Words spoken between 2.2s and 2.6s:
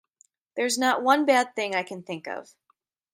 of.